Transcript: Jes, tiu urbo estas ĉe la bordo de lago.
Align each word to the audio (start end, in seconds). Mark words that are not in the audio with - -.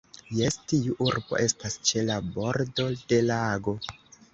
Jes, 0.37 0.55
tiu 0.71 0.95
urbo 1.09 1.39
estas 1.45 1.79
ĉe 1.91 2.05
la 2.11 2.19
bordo 2.33 2.91
de 3.03 3.25
lago. 3.33 3.81